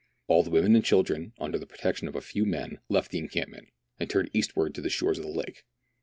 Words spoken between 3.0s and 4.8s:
the encampment, and turned eastward